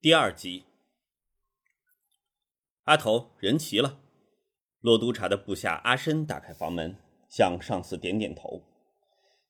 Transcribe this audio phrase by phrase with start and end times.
[0.00, 0.62] 第二集，
[2.84, 3.98] 阿头人齐了。
[4.78, 6.94] 骆督察的部下阿深打开房门，
[7.28, 8.62] 向上司点点头。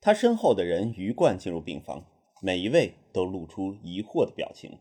[0.00, 2.02] 他身后的人鱼贯进入病房，
[2.40, 4.78] 每一位都露出疑惑的表情。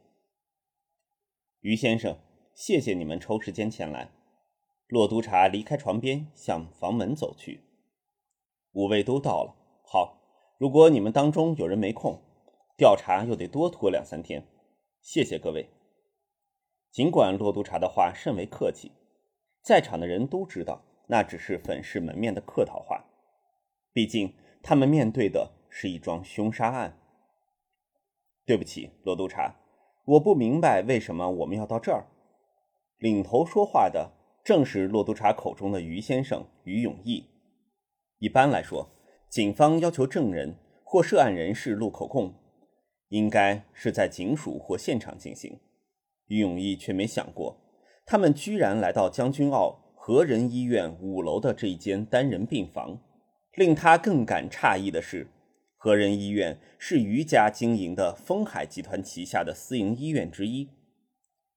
[1.59, 2.17] 于先生，
[2.55, 4.09] 谢谢你们抽时间前来。
[4.87, 7.59] 骆督察离开床边，向房门走去。
[8.71, 9.53] 五位都到了。
[9.83, 10.17] 好，
[10.57, 12.21] 如果你们当中有人没空，
[12.77, 14.47] 调查又得多拖两三天。
[15.07, 15.69] 谢谢各位。
[16.91, 18.91] 尽管骆督察的话甚为客气，
[19.61, 23.05] 在场的人都知道那只是粉饰门面的客套话。
[23.93, 26.99] 毕竟他们面对的是一桩凶杀案。
[28.45, 29.55] 对不起，骆督察，
[30.03, 32.07] 我不明白为什么我们要到这儿。
[32.97, 34.11] 领头说话的
[34.43, 37.29] 正是骆督察口中的于先生于永义。
[38.19, 38.89] 一般来说，
[39.29, 42.33] 警方要求证人或涉案人士录口供。
[43.09, 45.59] 应该是在警署或现场进行，
[46.27, 47.57] 于永义却没想过，
[48.05, 53.01] 他们居然来到将军澳和仁医院五楼的这一间单人病房。
[53.53, 55.27] 令他更感诧异的是，
[55.77, 60.69] 和仁医院是余家经营的丰海集团旗下的私营医院之一，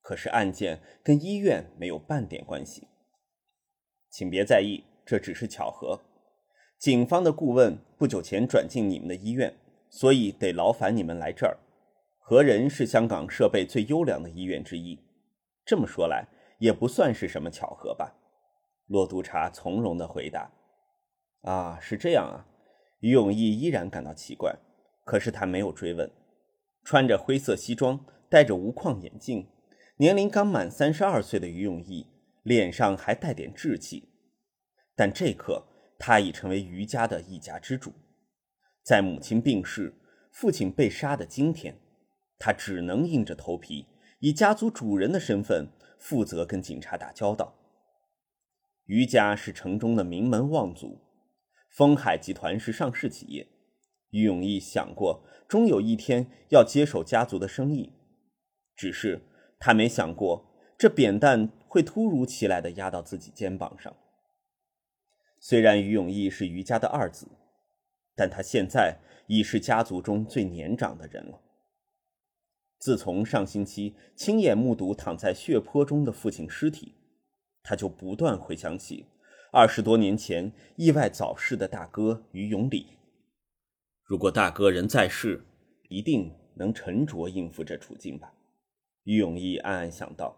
[0.00, 2.88] 可是案件跟医院没有半点关系。
[4.08, 6.00] 请别在意，这只是巧合。
[6.78, 9.54] 警方的顾问不久前转进你们的医院。
[9.90, 11.58] 所以得劳烦你们来这儿。
[12.18, 14.98] 和仁是香港设备最优良的医院之一，
[15.66, 16.28] 这么说来
[16.60, 18.14] 也不算是什么巧合吧？
[18.86, 20.50] 骆督察从容地回答
[21.42, 22.46] ：“啊，是这样啊。”
[23.00, 24.56] 于永义依然感到奇怪，
[25.04, 26.10] 可是他没有追问。
[26.84, 29.48] 穿着灰色西装，戴着无框眼镜，
[29.96, 32.06] 年龄刚满三十二岁的于永义，
[32.42, 34.08] 脸上还带点稚气。
[34.94, 35.66] 但这刻，
[35.98, 37.92] 他已成为于家的一家之主。
[38.82, 39.94] 在母亲病逝、
[40.30, 41.78] 父亲被杀的今天，
[42.38, 43.86] 他只能硬着头皮，
[44.20, 47.54] 以家族主人的身份负责跟警察打交道。
[48.86, 50.98] 于家是城中的名门望族，
[51.70, 53.46] 丰海集团是上市企业。
[54.10, 57.92] 于永义想过，终有一天要接手家族的生意，
[58.74, 59.20] 只是
[59.60, 63.94] 他没想过，这扁担会突如其来的压到自己肩膀上。
[65.38, 67.28] 虽然于永义是于家的二子。
[68.14, 71.40] 但他现在已是家族中最年长的人了。
[72.78, 76.94] 自从上星期亲眼目睹躺在血泊中的父亲尸体，
[77.62, 79.06] 他就不断回想起
[79.52, 82.86] 二十多年前意外早逝的大哥于永礼。
[84.04, 85.44] 如果大哥人在世，
[85.88, 88.32] 一定能沉着应付这处境吧？
[89.04, 90.36] 于永义暗暗想到。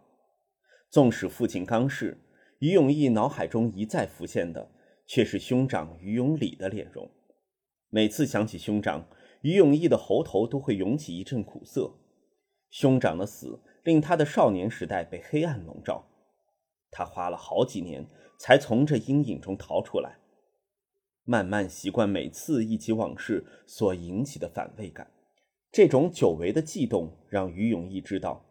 [0.89, 2.17] 纵使父亲刚逝，
[2.59, 4.69] 于永义脑海中一再浮现的
[5.07, 7.09] 却是兄长于永礼的脸容。
[7.95, 9.07] 每次想起兄长
[9.41, 11.93] 于永义的喉头，都会涌起一阵苦涩。
[12.71, 16.03] 兄长的死令他的少年时代被黑暗笼罩，
[16.89, 18.07] 他花了好几年
[18.39, 20.17] 才从这阴影中逃出来。
[21.23, 25.11] 慢慢习惯每次忆起往事所引起的反胃感，
[25.71, 28.43] 这种久违的悸动让于永义知道，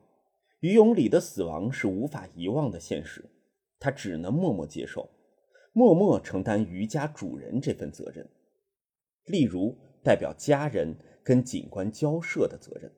[0.60, 3.28] 于永礼的死亡是无法遗忘的现实。
[3.81, 5.10] 他只能默默接受，
[5.72, 8.31] 默默承担于家主人这份责任。
[9.26, 12.92] 例如，代表家人跟警官交涉的责任。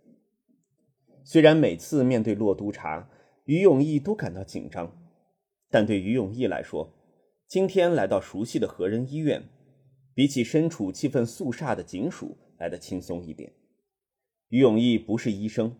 [1.23, 3.09] 虽然每次面对骆督察，
[3.45, 4.91] 于永义都感到紧张，
[5.71, 6.93] 但对于永义来说，
[7.47, 9.49] 今天来到熟悉的和仁医院，
[10.15, 13.53] 比起身处气氛肃杀的警署来的轻松一点。
[14.49, 15.77] 于永义不是医生，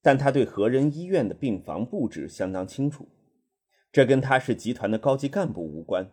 [0.00, 3.08] 但他对和仁医院的病房布置相当清楚。
[3.90, 6.10] 这跟他是集团的高级干部无关，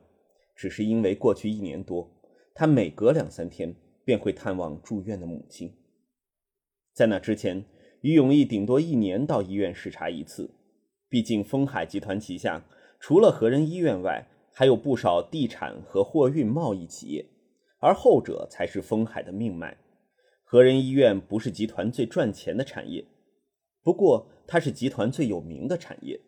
[0.56, 2.19] 只是因为过去一年多。
[2.60, 5.74] 他每隔两三天便会探望住院的母亲。
[6.94, 7.64] 在那之前，
[8.02, 10.54] 于永义顶多一年到医院视察一次。
[11.08, 12.66] 毕竟，丰海集团旗下
[13.00, 17.26] 除了和仁医院外，还有不少地产和货运贸易企业，
[17.80, 19.78] 而后者才是丰海的命脉。
[20.44, 23.06] 和仁医院不是集团最赚钱的产业，
[23.82, 26.20] 不过它是集团最有名的产业。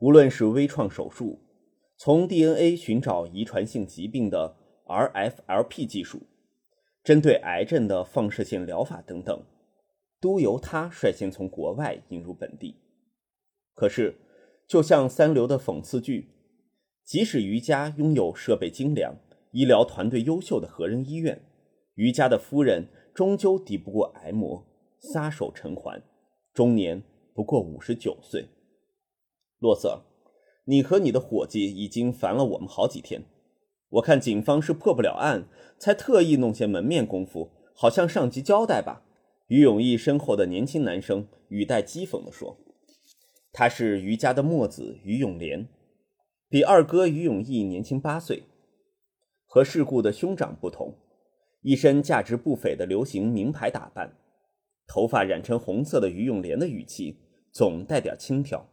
[0.00, 1.38] 无论是微创手术，
[1.96, 4.58] 从 DNA 寻找遗传性疾病的。
[4.86, 6.22] RFLP 技术，
[7.02, 9.44] 针对癌症的放射性疗法等等，
[10.20, 12.76] 都由他率先从国外引入本地。
[13.74, 14.18] 可是，
[14.68, 16.30] 就像三流的讽刺剧，
[17.04, 19.16] 即使于家拥有设备精良、
[19.52, 21.42] 医疗团队优秀的和仁医院，
[21.94, 24.66] 于家的夫人终究抵不过癌魔，
[25.00, 26.02] 撒手尘寰，
[26.52, 27.02] 终年
[27.34, 28.48] 不过五十九岁。
[29.58, 30.04] 洛瑟，
[30.64, 33.24] 你和你的伙计已经烦了我们好几天。
[33.92, 35.46] 我看警方是破不了案，
[35.78, 39.02] 才特意弄些门面功夫，好向上级交代吧。
[39.48, 42.56] 于永义身后的年轻男生语带讥讽地说
[43.52, 45.68] ：“他是于家的墨子于永莲，
[46.48, 48.44] 比二哥于永义年轻八岁。
[49.44, 50.94] 和世故的兄长不同，
[51.60, 54.16] 一身价值不菲的流行名牌打扮，
[54.86, 57.18] 头发染成红色的于永莲的语气
[57.52, 58.66] 总带点轻佻。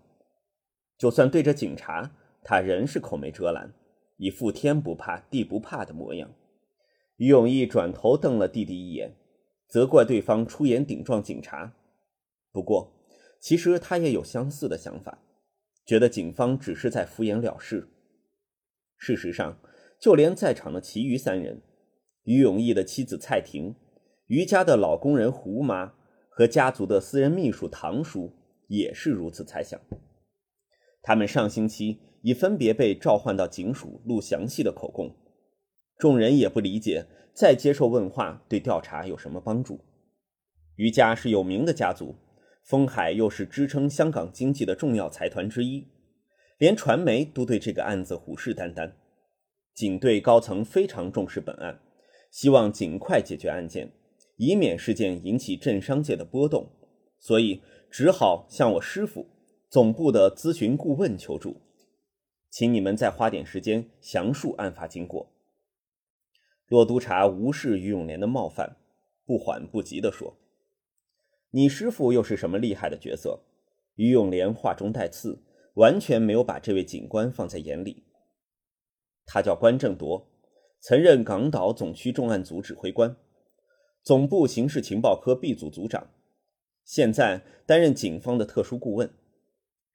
[0.98, 3.74] 就算对着警察，他仍是口没遮拦，
[4.20, 6.32] 一副天不怕地不怕的模样。”
[7.18, 9.16] 于永义转头瞪了弟弟一眼。
[9.68, 11.76] 责怪对方出言顶撞警察，
[12.52, 12.92] 不过，
[13.40, 15.20] 其实他也有相似的想法，
[15.86, 17.88] 觉得警方只是在敷衍了事。
[18.98, 19.60] 事实上，
[20.02, 21.62] 就连在场的其余三人，
[22.24, 23.76] 于永义的妻子蔡婷、
[24.26, 25.94] 于家的老工人胡妈
[26.30, 28.34] 和家族的私人秘书唐叔，
[28.70, 29.80] 也是如此猜想。
[31.04, 35.16] 他们上星期已分别被召唤到警署录详细的口供，
[35.98, 37.06] 众人也不理解。
[37.32, 39.80] 再接受问话对调查有什么帮助？
[40.76, 42.16] 于家是有名的家族，
[42.66, 45.88] 丰海又是支撑香港经济的重要财团之一，
[46.58, 48.92] 连传媒都对这个案子虎视眈眈。
[49.74, 51.80] 警队高层非常重视本案，
[52.30, 53.90] 希望尽快解决案件，
[54.36, 56.70] 以免事件引起政商界的波动，
[57.20, 59.26] 所以只好向我师傅
[59.70, 61.62] 总部的咨询顾问求助，
[62.50, 65.32] 请你们再花点时间详述案发经过。
[66.68, 68.78] 骆督察无视于永莲的冒犯，
[69.26, 70.38] 不缓不急地说
[71.52, 73.42] ：“你师傅又是什么厉害的角色？”
[73.96, 75.44] 于永莲话中带刺，
[75.74, 78.06] 完全没有把这位警官放在眼里。
[79.26, 80.28] 他叫关正铎，
[80.80, 83.18] 曾任港岛总区重案组指挥官，
[84.02, 86.10] 总部刑事情报科 B 组组长，
[86.86, 89.12] 现在担任警方的特殊顾问。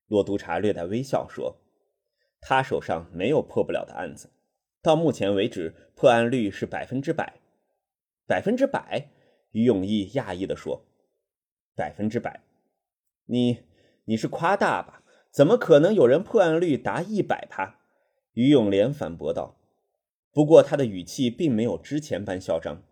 [0.07, 1.57] 骆督察略带微笑说
[2.47, 4.31] ：“他手上没有破不了的案子。”
[4.81, 7.41] 到目前为止，破案率是百分之百，
[8.27, 9.09] 百分之百。
[9.53, 10.85] 于永义讶异地说
[11.75, 12.43] ：“百分之百，
[13.27, 13.61] 你
[14.05, 15.03] 你是夸大吧？
[15.31, 17.81] 怎么可能有人破案率达一百趴？”
[18.35, 19.57] 于永莲反驳道。
[20.33, 22.83] 不过他的语气并没有之前般嚣张。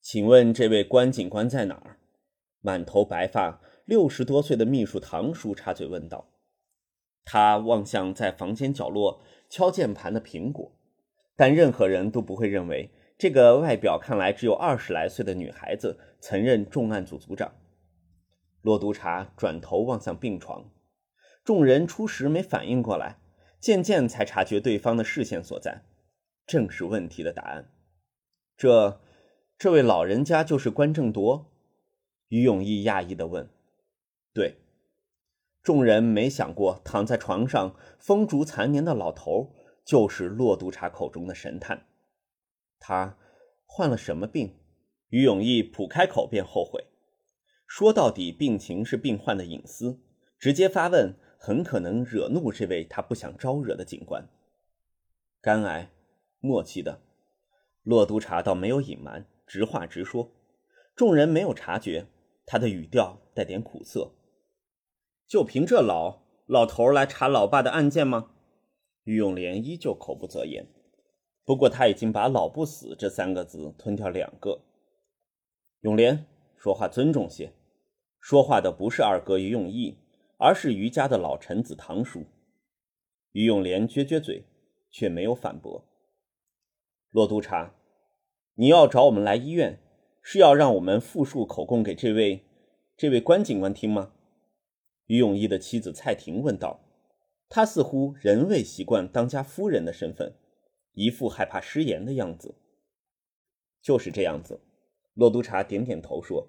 [0.00, 1.96] 请问这位关警官在哪儿？
[2.60, 6.28] 满头白发、六十多岁的秘书唐叔插嘴问道。
[7.24, 10.72] 他望向在房间角落敲键盘的苹果。
[11.36, 17.54] 但任何人都不会认为这个外表看来只有二十来岁的女孩子曾任重案组组长。
[18.62, 20.70] 骆督察转头望向病床，
[21.44, 23.18] 众人初时没反应过来，
[23.60, 25.82] 渐渐才察觉对方的视线所在，
[26.46, 27.70] 正是问题的答案。
[28.56, 29.00] 这，
[29.58, 31.50] 这位老人家就是关正铎？
[32.28, 33.48] 于永义讶异地问。
[34.32, 34.56] 对。
[35.64, 39.52] 众人没想过躺在床上风烛残年的老头。
[39.86, 41.84] 就是骆督察口中的神探，
[42.78, 43.18] 他
[43.66, 44.56] 患了什么病？
[45.10, 46.86] 于永义甫开口便后悔。
[47.66, 50.00] 说到底，病情是病患的隐私，
[50.38, 54.26] 直接发问很可能惹怒这位他不想招惹的警官。
[55.42, 55.90] 肝癌，
[56.40, 57.02] 末期的。
[57.82, 60.32] 骆督察倒没有隐瞒，直话直说。
[60.96, 62.06] 众人没有察觉，
[62.46, 64.10] 他的语调带点苦涩。
[65.26, 68.30] 就凭这老老头来查老爸的案件吗？
[69.04, 70.66] 于永莲依旧口不择言，
[71.44, 74.62] 不过他已经把“老不死”这三个字吞掉两个。
[75.80, 76.24] 永莲
[76.56, 77.52] 说话尊重些，
[78.18, 79.98] 说话的不是二哥于永义，
[80.38, 82.24] 而是于家的老臣子堂叔。
[83.32, 84.44] 于永莲撅撅嘴，
[84.90, 85.84] 却没有反驳。
[87.10, 87.74] 骆督察，
[88.54, 89.78] 你要找我们来医院，
[90.22, 92.46] 是要让我们复述口供给这位
[92.96, 94.12] 这位关警官听吗？
[95.06, 96.80] 于永义的妻子蔡婷问道。
[97.48, 100.34] 他似乎仍未习惯当家夫人的身份，
[100.94, 102.56] 一副害怕失言的样子。
[103.82, 104.60] 就是这样子，
[105.12, 106.48] 骆督察点点头说：“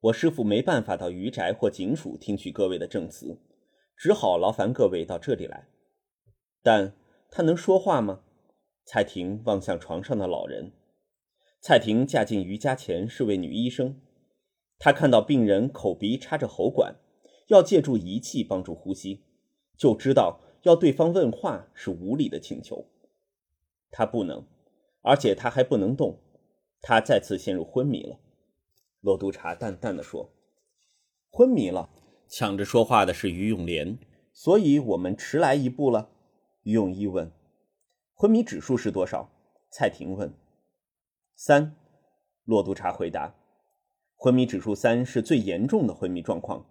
[0.00, 3.38] 我师傅没办法到余宅或警署听取各位的证词，
[3.96, 5.68] 只好劳烦各位到这里来。
[6.62, 6.94] 但
[7.30, 8.22] 他能说话吗？”
[8.86, 10.72] 蔡婷望向床上的老人。
[11.60, 14.00] 蔡婷嫁进余家前是位女医生，
[14.78, 16.96] 她看到病人口鼻插着喉管，
[17.50, 19.22] 要借助仪器帮助呼吸。
[19.76, 22.86] 就知道要对方问话是无理的请求，
[23.90, 24.44] 他不能，
[25.02, 26.18] 而且他还不能动，
[26.82, 28.18] 他再次陷入昏迷了。
[29.00, 30.30] 骆督察淡淡的说
[31.30, 31.90] ：“昏迷了。”
[32.28, 33.98] 抢着说话的是于永莲，
[34.32, 36.10] 所以我们迟来一步了。
[36.62, 37.32] 于永一问
[38.14, 39.32] ：“昏迷指数是多少？”
[39.72, 40.32] 蔡婷问
[41.34, 41.74] ：“三。”
[42.44, 43.34] 骆督察回答
[44.14, 46.66] ：“昏迷指数三是最严重的昏迷状况，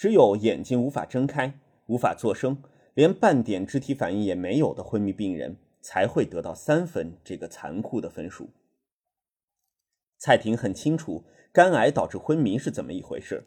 [0.00, 2.62] 只有眼睛无法睁开。”无法作声，
[2.94, 8.48] 连半点肢体反应也没有的昏迷病人才会得到三分这个残酷的分数。
[10.16, 13.44] 蔡婷很清楚肝癌导致昏迷是怎么一回事？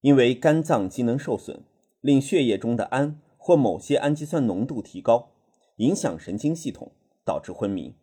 [0.00, 1.62] 因为肝脏机能受损，
[2.00, 5.30] 令血液中的氨或某些氨基酸浓度提高，
[5.76, 6.92] 影响神经系统，
[7.24, 7.94] 导致昏迷。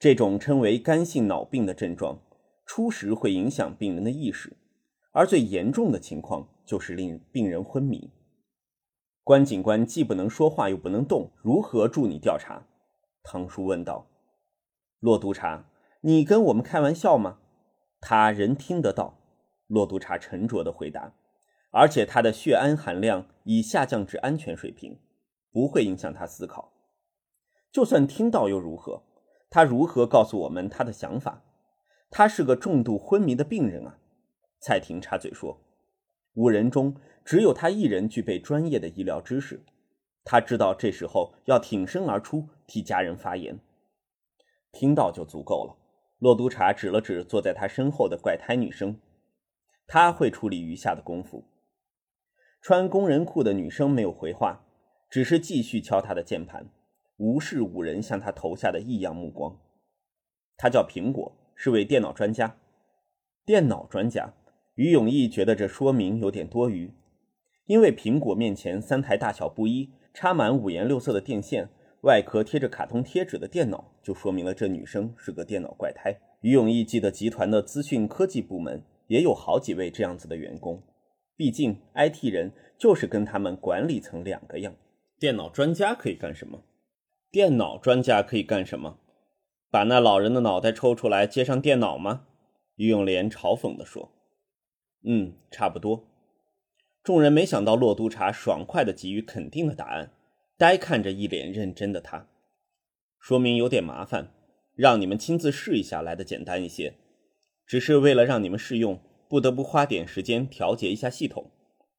[0.00, 2.22] 这种称为肝性脑病的症状，
[2.66, 4.56] 初时会影响病人的意识，
[5.12, 8.10] 而最严重的情况就是令病人昏迷。
[9.22, 12.66] 关警官既不能说话又不能动，如何助你调查？
[13.22, 14.06] 唐叔问道。
[15.00, 15.70] 骆督察，
[16.02, 17.38] 你跟我们开玩笑吗？
[18.00, 19.18] 他人听得到。
[19.66, 21.14] 骆督察沉着地回答，
[21.70, 25.00] 而且他的血氨含量已下降至安全水平，
[25.50, 26.72] 不会影响他思考。
[27.72, 29.02] 就算听到又如何？
[29.48, 31.42] 他如何告诉我们他的想法？
[32.10, 33.98] 他是个重度昏迷的病人啊！
[34.60, 35.58] 蔡婷插嘴说
[36.34, 39.64] ：“五人中。”只有他一人具备专业的医疗知识，
[40.24, 43.58] 他知道这时候要挺身而出替家人发言。
[44.70, 45.74] 听到就足够了。
[46.18, 49.00] 骆督察指了指坐在他身后的怪胎女生，
[49.86, 51.44] 他会处理余下的功夫。
[52.60, 54.66] 穿工人裤的女生没有回话，
[55.08, 56.68] 只是继续敲他的键盘，
[57.16, 59.58] 无视五人向他投下的异样目光。
[60.58, 62.58] 他叫苹果，是位电脑专家。
[63.46, 64.34] 电脑专家，
[64.74, 66.92] 于永义觉得这说明有点多余。
[67.66, 71.68] 因为苹果面前三台大小不一、插满五颜六色的电线、
[72.02, 76.14] 外壳贴着卡通贴纸的电脑，就说明了这女生是个电脑怪胎。
[76.42, 80.82] 于永义记得集团的资讯科技部门也有好几位这样子的员工，
[81.36, 84.74] 毕竟 IT 人就是跟他们管理层两个样。
[85.18, 86.64] 电脑专家可以干什么？
[87.30, 88.98] 电脑专家可以干什么？
[89.70, 92.26] 把那老人的脑袋抽出来接上电脑吗？
[92.76, 94.12] 于永莲嘲讽地说
[95.04, 96.08] ：“嗯，差不多。”
[97.04, 100.12] 众人没想到洛督察爽快地给予肯定的答案，
[100.56, 102.28] 呆看着一脸认真的他，
[103.18, 104.32] 说明有点麻烦，
[104.74, 106.94] 让你们亲自试一下来的简单一些，
[107.66, 111.50] 只是为了让你们试用，不得不花点时间调节一下系统。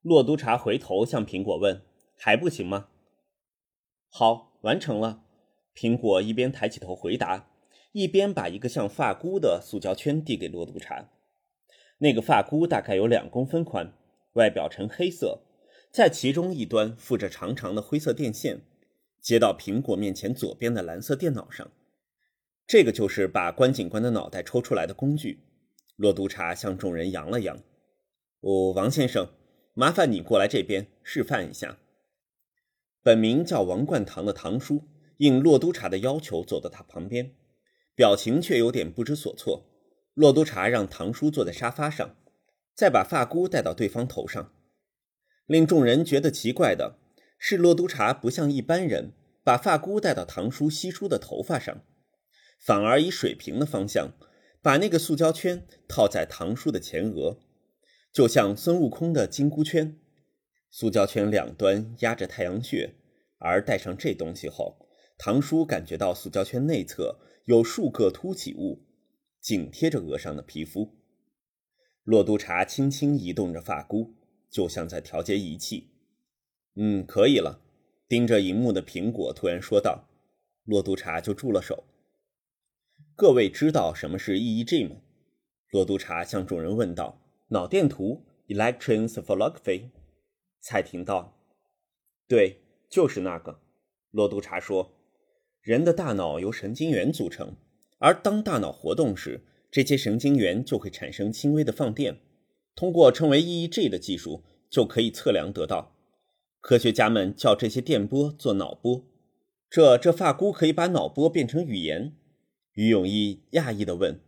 [0.02, 1.82] 洛督察回头向苹果问
[2.18, 2.88] ：“还不行吗
[4.10, 5.22] ？”“好，完成了。”
[5.76, 7.48] 苹果一边抬起头回答，
[7.92, 11.10] 一边把一个像发箍的塑胶圈递给洛督察。
[11.98, 13.92] 那个发箍大概有两公分宽。
[14.34, 15.40] 外表呈黑色，
[15.90, 18.60] 在其中一端附着长长的灰色电线，
[19.18, 21.70] 接到苹果面前左边的蓝色电脑上。
[22.66, 25.40] 这个就是把关警官的脑袋抽出来的工具。
[25.96, 27.56] 骆督察向众人扬了扬
[28.40, 29.30] ：“哦，王先生，
[29.72, 31.78] 麻烦你过来这边示范一下。”
[33.02, 34.82] 本名叫王冠堂的堂叔
[35.16, 37.32] 应骆督察的要求走到他旁边，
[37.94, 39.64] 表情却有点不知所措。
[40.16, 42.16] 骆督察让堂叔坐在沙发上。
[42.74, 44.52] 再把发箍戴到对方头上，
[45.46, 46.98] 令众人觉得奇怪的
[47.38, 51.82] 是，骆督察不像一般人把发箍戴到唐叔稀疏的头发上，
[52.60, 54.12] 反而以水平的方向
[54.60, 57.38] 把那个塑胶圈套在唐叔的前额，
[58.12, 59.98] 就像孙悟空的金箍圈。
[60.70, 62.94] 塑胶圈两端压着太阳穴，
[63.38, 68.85] 而戴上这东西后，唐叔感觉到塑胶圈内侧有数个凸起物，
[69.46, 70.96] 紧贴着额上的皮肤。
[72.02, 74.16] 骆督察轻轻移动着发箍，
[74.50, 75.92] 就像在调节仪器。
[76.74, 77.62] 嗯，可以了。
[78.08, 80.08] 盯着荧幕的苹果突然说道
[80.66, 81.84] ：“骆督察就住了手。”
[83.14, 84.96] 各位知道什么是 EEG 吗？
[85.70, 87.22] 骆督察向众人问道。
[87.50, 89.90] “脑电图 （Electroencephalography）。”
[90.58, 91.38] 蔡婷道。
[92.26, 93.60] “对，就是那个。”
[94.10, 94.92] 骆督察说
[95.62, 97.54] ：“人的大脑由神经元组成，
[97.98, 102.18] 而当大脑活动时。”这些神经元就会产生轻微的放电，
[102.74, 105.92] 通过称为 EEG 的技术就可以测量得到。
[106.62, 109.04] 科学家们叫这些电波做脑波。
[109.68, 112.14] 这这发箍可以把脑波变成语言？
[112.72, 114.20] 于永义讶异地问。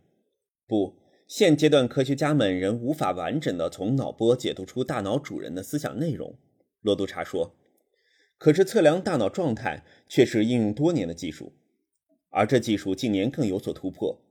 [0.67, 6.37] 不，现阶段科学家们仍无法完整地从脑波解读出大脑主人的思想内容。
[6.81, 7.55] 罗督察说。
[8.37, 11.53] 可是测量大脑状态却是应用多年的技术，
[12.29, 14.21] 而这技术近年更有所突破。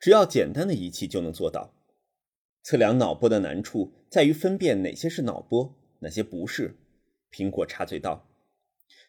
[0.00, 1.72] 只要简单的仪器就能做到。
[2.62, 6.76] 测量脑波的难处在于分辨哪些是脑波，哪些不是。
[7.30, 8.28] 苹果插嘴道：“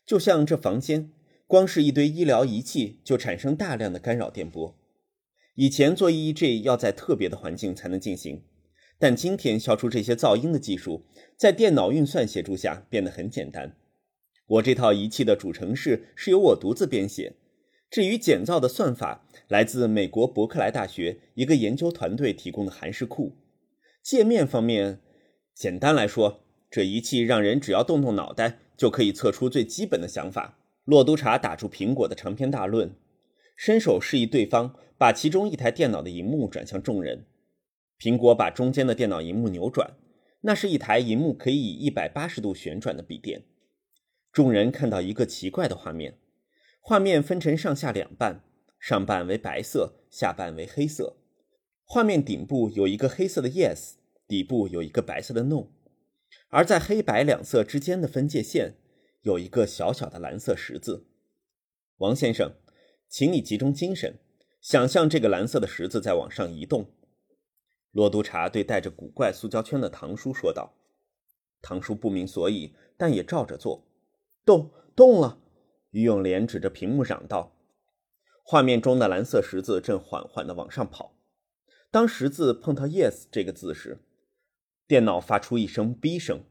[0.06, 1.12] 就像这房间，
[1.48, 4.76] 光是一堆医疗仪器就产生大量的干扰电波。
[5.56, 8.44] 以前做 EEG 要在特别的环境才能进行，
[9.00, 11.06] 但今天消除这些噪音的技术，
[11.38, 13.78] 在电脑运算协助下变得很简单。
[14.48, 17.36] 我这套仪器的主程式是由我独自编写。”
[17.90, 23.38] 至于减噪的算法，来自美国伯克莱大学一个研究团队提供的函式库。
[24.04, 25.00] 界面方面，
[25.54, 30.60] 简单来说，这仪器让人只要动动脑袋就可以测出最基本的想法。
[30.84, 32.96] 洛督察打出苹果的长篇大论，
[33.56, 37.26] 伸手示意对方把其中一台电脑的荧幕转向众人。
[37.98, 39.96] 苹果把中间的电脑荧幕扭转，
[40.42, 43.46] 那是一台荧幕可以以一百八十度旋转的笔电。
[44.32, 46.20] 众人看到一个奇怪的画面：
[46.88, 48.44] 画面分成上下两半，
[48.80, 51.18] 上半为白色，下半为黑色。
[51.84, 53.94] 画面顶部有一个黑色的 Yes，
[54.28, 55.70] 底部有一个白色的 No，
[56.50, 58.76] 而在黑白两色之间的分界线
[59.24, 61.08] 有一个小小的蓝色十字。
[61.98, 62.54] 王先生，
[63.10, 64.20] 请你集中精神，
[64.62, 66.92] 想象这个蓝色的十字在往上移动。
[67.90, 70.76] 罗督察对带着古怪塑胶圈的唐叔说道。
[71.64, 73.88] 唐叔不明所以，但也照着做。
[74.46, 75.42] 动动了！
[75.96, 77.56] 于永莲指着屏幕嚷道
[78.44, 81.16] ：“画面中的蓝色十字正缓缓地往上跑。
[81.90, 84.00] 当十字碰到 ‘yes’ 这个字时，
[84.86, 86.42] 电脑发出一声哔声。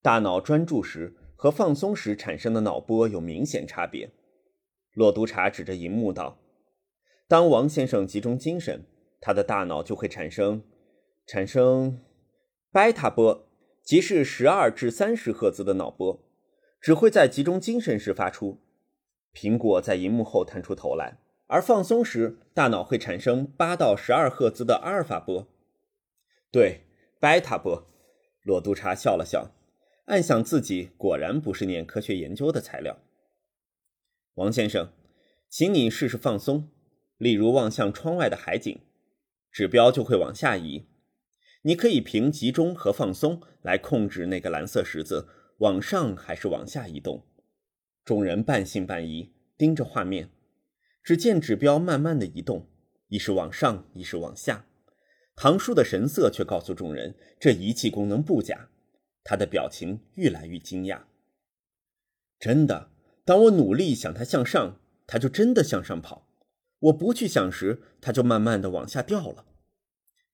[0.00, 4.10] 大脑专注时和放松时产生的脑波有明显差别。”
[4.94, 6.38] 骆督察指着荧幕道
[7.28, 8.86] ：“当王先生集中精神。”
[9.20, 10.62] 他的大脑就会产生
[11.26, 12.00] 产生
[12.70, 13.46] 贝塔波，
[13.82, 16.23] 即是十二至三十赫兹的脑波，
[16.84, 18.60] 只会在集中精神时发出。
[19.32, 25.48] 苹果在荧幕后探出头来，而放松时，大脑会产生八到十二赫兹的阿尔法波。
[26.52, 26.82] 对，
[27.18, 27.86] 贝塔波。
[28.42, 29.52] 罗督察笑了笑，
[30.04, 32.98] 暗想自己果然不是念科学研究的材料。
[34.34, 34.92] 王先生，
[35.48, 36.68] 请你试试放松，
[37.16, 38.78] 例如望向窗外的海景。
[39.50, 40.84] 指标就会往下移，
[41.62, 45.26] 你可以凭集中和放松来控制那个蓝色十字
[45.64, 47.24] 往上还是往下移动。
[48.04, 50.28] 众人半信半疑，盯着画面，
[51.02, 52.68] 只见指标慢慢的移动，
[53.08, 54.66] 一是往上，一是往下。
[55.34, 58.68] 唐叔的神色却告诉众人，这仪器功能不假。
[59.22, 61.04] 他的表情愈来愈惊讶。
[62.38, 62.90] 真的，
[63.24, 66.28] 当我努力想它向上，它就真的向上跑。
[66.78, 69.46] 我不去想时，它就慢慢的往下掉了。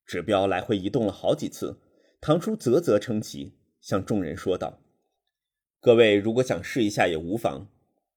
[0.05, 1.79] 指标来回移动了好几次，
[2.21, 4.80] 唐叔啧啧称奇，向众人说道
[5.81, 7.69] ：“各位如果想试一下也无妨。”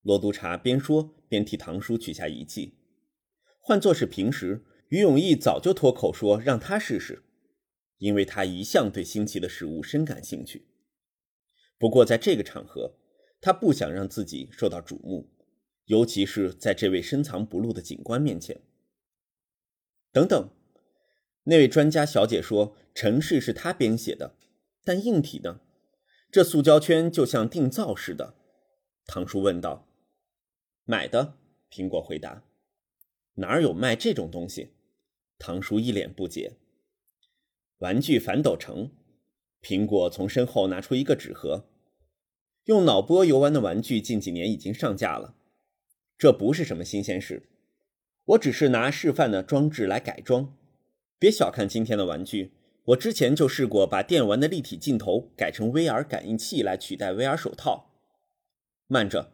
[0.03, 2.75] 罗督察边说边替唐叔取下仪器。
[3.61, 7.23] 换作是平时，于永义早就脱口说让他试试，
[7.99, 10.67] 因为他一向对新奇的事物深感兴趣。
[11.77, 12.97] 不过在这个场合，
[13.39, 15.29] 他不想让自己受到瞩目。
[15.85, 18.61] 尤其是在这位深藏不露的警官面前。
[20.13, 20.49] 等等，
[21.43, 24.37] 那位专家小姐说程式是她编写的，
[24.83, 25.59] 但硬体呢？
[26.33, 28.33] 这塑胶圈就像定造似的。
[29.05, 29.87] 唐叔问道。
[30.83, 31.37] 买的，
[31.69, 32.43] 苹果回答。
[33.35, 34.71] 哪儿有卖这种东西？
[35.37, 36.53] 唐叔一脸不解。
[37.77, 38.89] 玩具反斗城。
[39.61, 41.69] 苹果从身后拿出一个纸盒。
[42.63, 45.35] 用脑波游玩的玩具近几年已经上架了。
[46.17, 47.47] 这不是什么新鲜事，
[48.25, 50.57] 我只是拿示范的装置来改装。
[51.19, 52.53] 别小看今天的玩具，
[52.85, 57.91] 我之前就试过把电玩的立体镜头改成 VR 感应器来取代 VR 手套。
[58.87, 59.31] 慢着，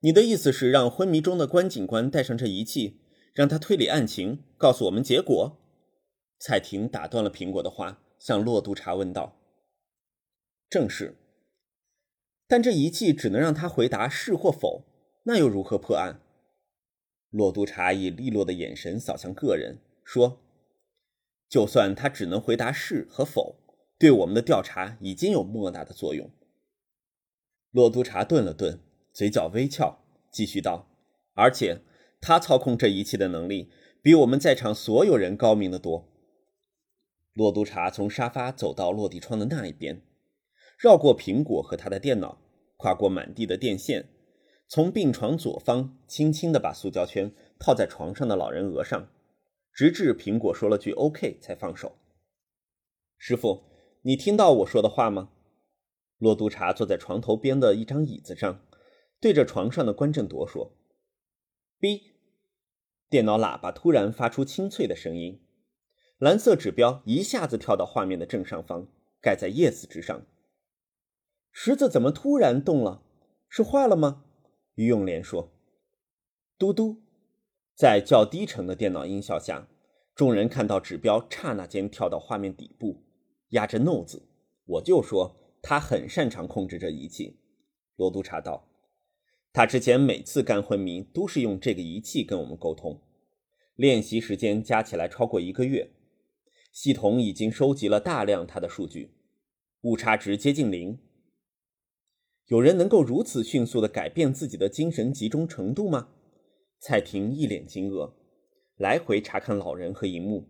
[0.00, 3.00] 你的意思是让昏迷中的关警官戴上这仪器，
[3.32, 5.56] 让他推理案情，告诉我们结果？
[6.38, 9.40] 蔡婷打断了苹果的话，向骆督察问道
[10.68, 11.16] ：“正是，
[12.46, 14.84] 但这仪器只能让他回答是或否，
[15.24, 16.20] 那又如何破案？”
[17.30, 20.40] 骆督察以利落的眼神扫向个人，说
[21.50, 23.56] ：“就算他只能回答是和否，
[23.98, 26.30] 对我们的调查已经有莫大的作用。”
[27.72, 28.80] 洛督察顿了顿，
[29.12, 29.98] 嘴角微翘，
[30.30, 30.88] 继续道
[31.34, 31.82] ：“而且
[32.20, 36.08] 他操控这一切的能力，比我们在场所有人高明的多。”
[37.34, 40.02] 洛督察从沙发走到落地窗的那一边，
[40.78, 42.40] 绕过苹果和他的电脑，
[42.76, 44.08] 跨过满地的电线。
[44.68, 49.08] 从病床左方轻轻地把塑胶圈套在床上的老人额上，
[49.72, 51.96] 直至苹果说了句 “OK” 才放手。
[53.16, 53.64] 师傅，
[54.02, 55.30] 你听到我说的话吗？
[56.18, 58.64] 骆督察坐在床头边的一张椅子上，
[59.20, 60.76] 对着床上的关正铎说
[61.78, 62.12] ：“B。”
[63.08, 65.42] 电脑喇叭突然发出清脆的声音，
[66.18, 68.86] 蓝色指标一下子跳到画面的正上方，
[69.20, 70.26] 盖在 “Yes” 之上。
[71.50, 73.02] 十字怎么突然动了？
[73.48, 74.24] 是坏了吗？
[74.74, 75.50] 于永莲说
[76.56, 77.02] ：“嘟嘟，
[77.74, 79.68] 在较低沉的电脑音效下，
[80.14, 83.02] 众人看到指标刹那间跳到画面底部，
[83.50, 84.28] 压着 ‘no’ 字。
[84.66, 87.38] 我就说他很擅长控制这仪器。”
[87.96, 88.68] 罗督察道
[89.52, 93.00] ：“他之前每次干昏迷都是用这个仪器跟我们沟通，
[93.76, 95.90] 练习时间加起来超过一个月，
[96.72, 99.14] 系统已经收集了大量他的数据，
[99.82, 100.98] 误差值接近零。”
[102.48, 106.08] 有人能够如此迅速地改变自己的精神集中程度吗？
[106.82, 108.14] 蔡婷一脸惊愕，
[108.76, 110.48] 来回查看老人和荧幕。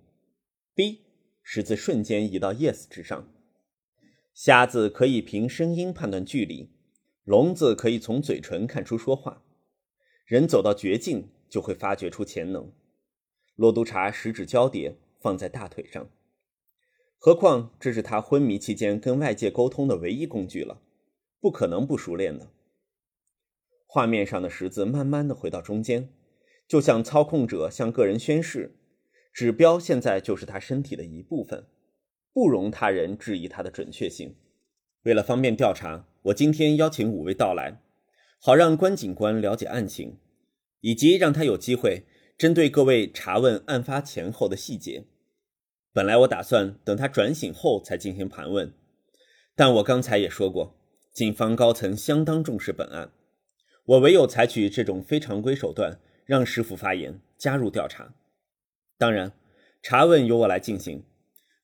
[0.76, 1.00] B，
[1.42, 3.28] 十字瞬间移到 yes 之上。
[4.32, 6.70] 瞎子可以凭声音判断距离，
[7.24, 9.42] 聋子可以从嘴唇看出说话。
[10.24, 12.72] 人走到绝境，就会发掘出潜能。
[13.56, 16.08] 罗督察食指交叠放在大腿上，
[17.18, 20.80] 何况这是他昏迷期间跟外界沟通的唯一工具了，
[21.40, 22.52] 不可能不熟练的。
[23.88, 26.08] 画面上的十字慢慢的回到中间，
[26.70, 28.76] 就像操控者向个人宣誓：
[29.33, 31.66] 指标现在就是他身体的一部分。
[32.33, 34.37] 不容他人质疑它的准确性。
[35.02, 37.83] 为了方便调查，我今天邀请五位到来，
[38.38, 40.18] 好让关警官了解案情，
[40.80, 42.04] 以及让他有机会
[42.38, 45.06] 针对各位查问案发前后的细节。
[45.92, 48.72] 本来我打算等他转醒后才进行盘问，
[49.56, 50.76] 但我刚才也说过，
[51.12, 53.11] 警方高层相当重视本案，
[53.87, 55.98] 我唯有采取这种非常规手段，
[56.30, 58.14] 让师傅发言加入调查。
[58.96, 59.32] 当然，
[59.82, 61.02] 查问由我来进行。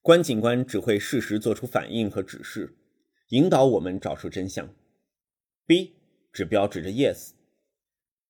[0.03, 2.77] 关警官只会适时做出反应和指示，
[3.29, 4.75] 引导我们找出真相。
[5.67, 5.93] B
[6.33, 7.31] 指标指着 Yes，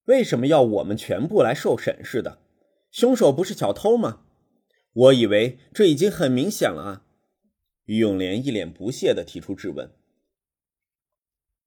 [0.05, 2.37] 为什么要我们全部来受审似的？
[2.91, 4.21] 凶手不是小偷吗？
[4.93, 7.05] 我以为这已经很明显了啊！
[7.85, 9.91] 于永莲一脸不屑地提出质问。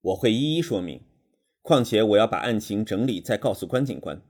[0.00, 1.02] 我会一一说明，
[1.60, 4.22] 况且我要把案情整理再告诉关警官。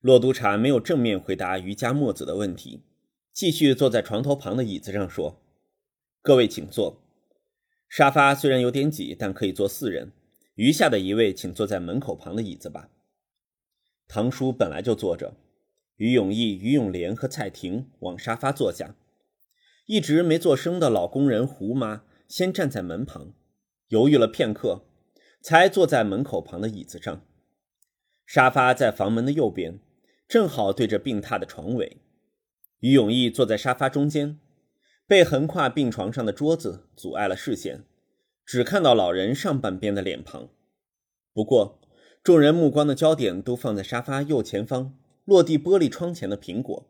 [0.00, 2.84] 骆督察没有正面回答于家墨子的问题。
[3.32, 5.40] 继续坐在床头旁的椅子上说
[6.22, 7.02] ：“各位请坐。
[7.88, 10.12] 沙发虽然有点挤，但可以坐四人。
[10.54, 12.90] 余下的一位请坐在门口旁的椅子吧。”
[14.08, 15.36] 唐叔本来就坐着，
[15.96, 18.96] 于永义、于永莲和蔡婷往沙发坐下。
[19.86, 23.32] 一直没做声的老工人胡妈先站在门旁，
[23.88, 24.84] 犹豫了片刻，
[25.40, 27.24] 才坐在门口旁的椅子上。
[28.26, 29.80] 沙发在房门的右边，
[30.28, 31.96] 正好对着病榻的床尾。
[32.80, 34.38] 于永义坐在沙发中间，
[35.06, 37.84] 被横跨病床上的桌子阻碍了视线，
[38.44, 40.50] 只看到老人上半边的脸庞。
[41.32, 41.80] 不过，
[42.22, 46.88] 众人目光的焦点都放在沙发右前方落地玻璃窗前的苹果，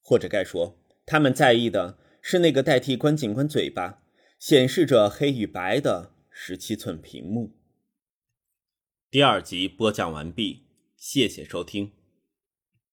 [0.00, 4.02] 或者该说，他们在意的是那个代替关警官嘴巴
[4.38, 7.50] 显示着黑与白的十七寸屏幕。
[9.10, 11.92] 第二集播讲完毕，谢谢收听。